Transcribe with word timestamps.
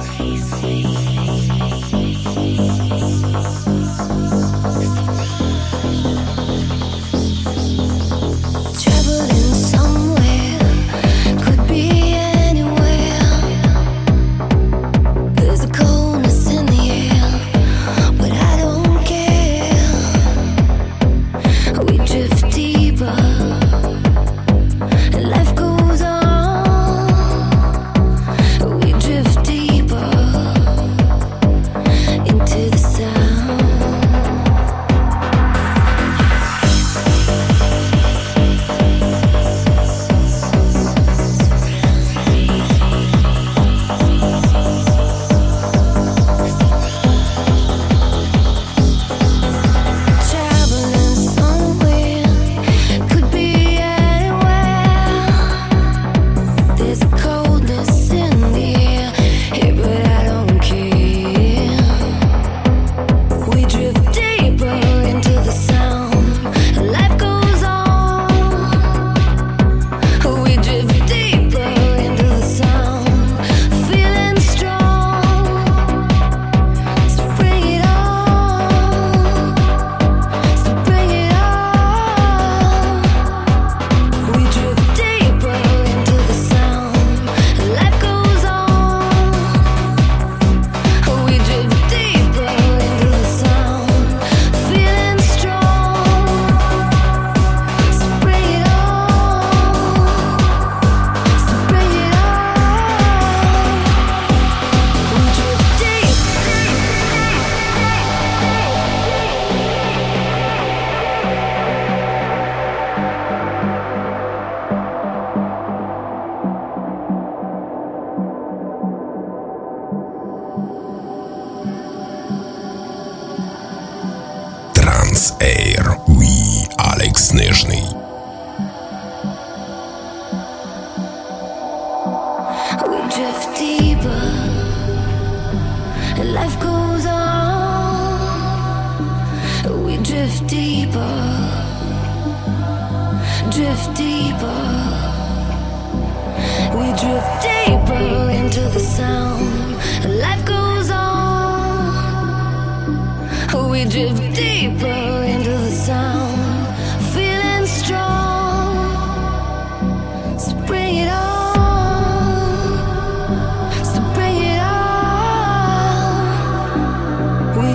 Crazy. 0.00 1.55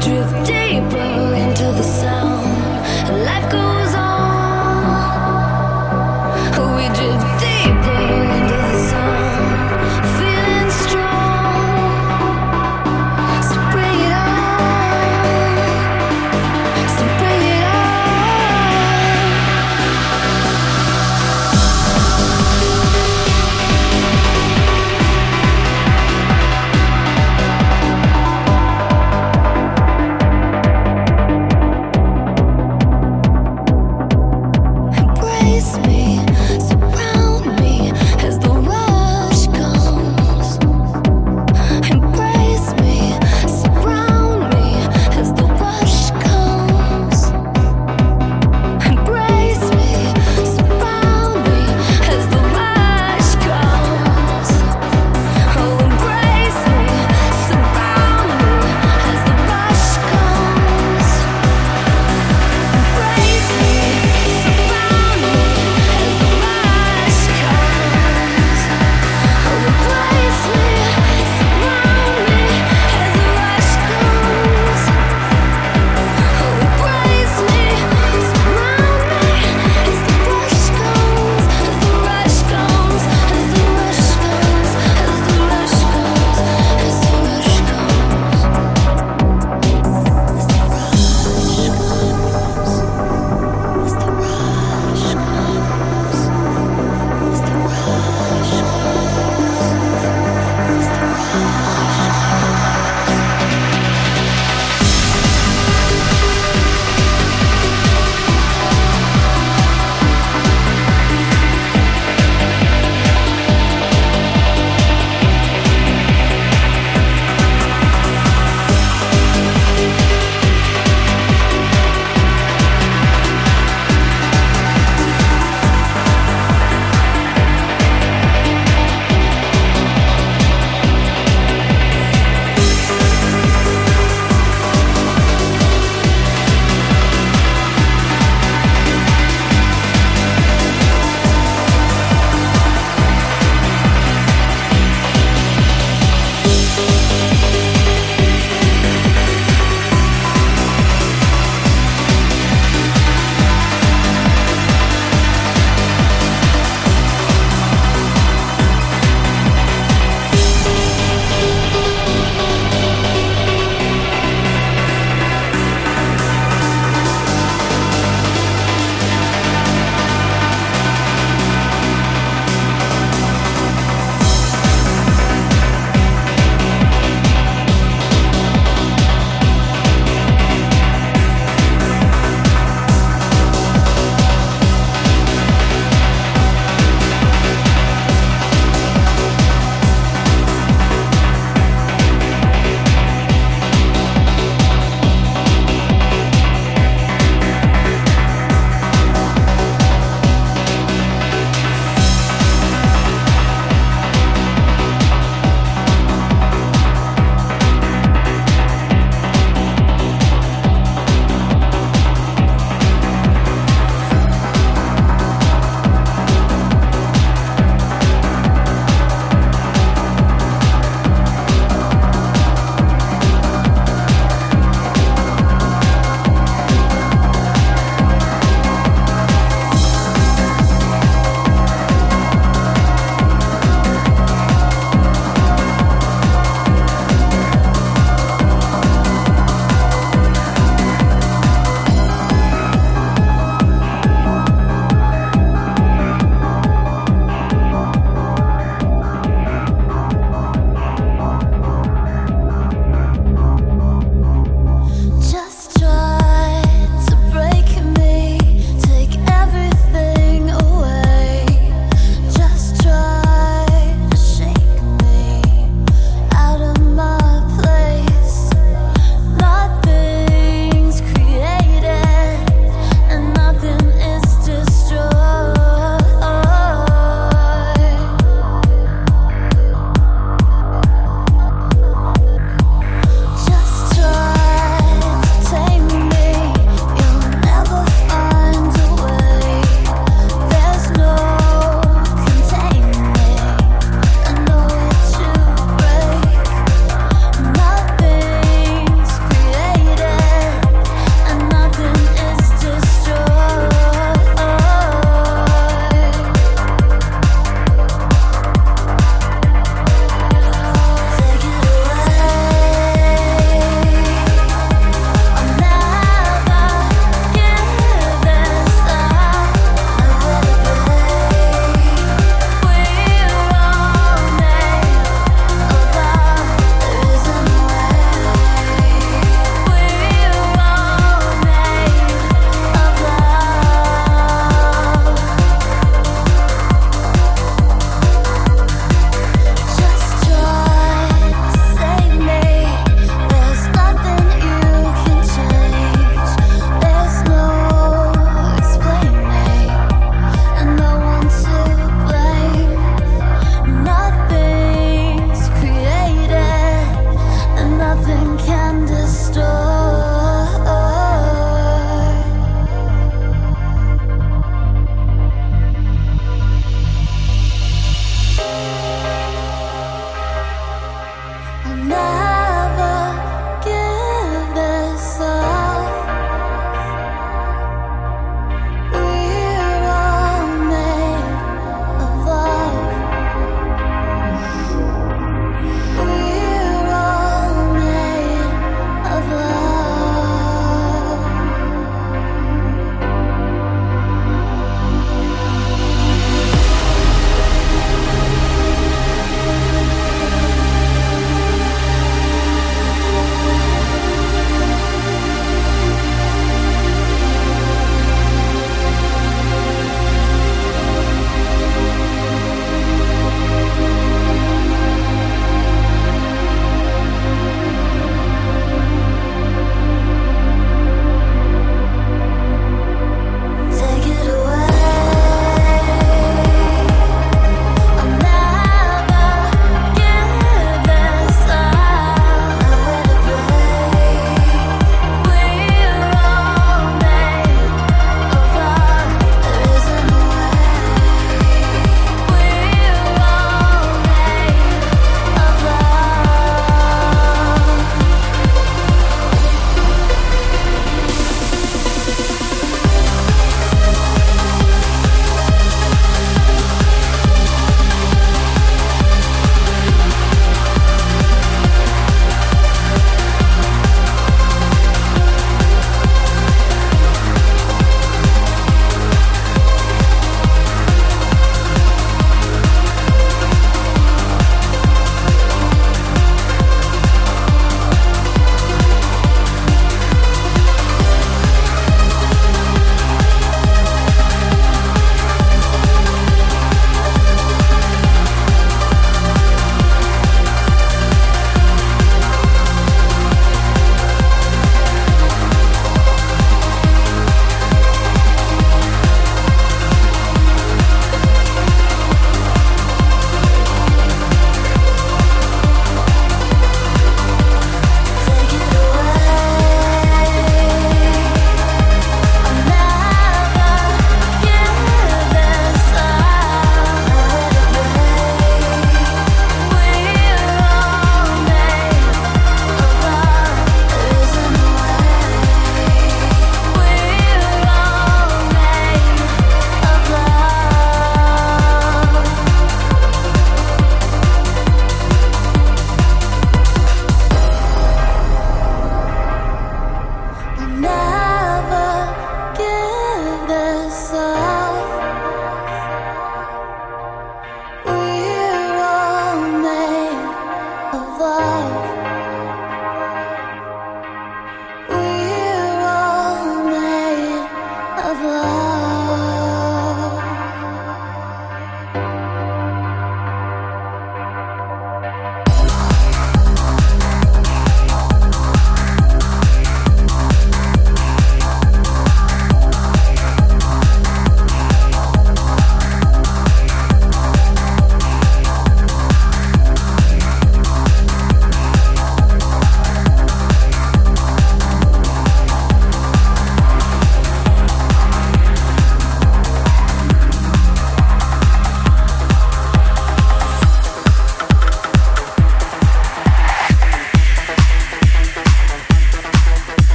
drift 0.00 0.46
deeper. 0.46 1.27